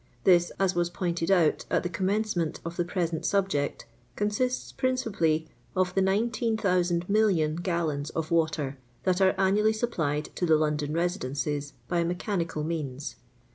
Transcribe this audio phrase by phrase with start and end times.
[0.23, 3.85] This, as was pointed out at the commencement of the present subject,
[4.15, 10.95] consists principally of the 19,000,000.000 gallons of water that are annually pupplied to the London
[10.95, 13.17] residences by mechanical means.